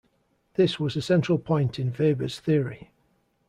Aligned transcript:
This 0.55 0.79
was 0.79 0.95
a 0.95 1.01
central 1.03 1.37
point 1.37 1.77
in 1.77 1.93
Weber's 1.95 2.39
theory. 2.39 2.89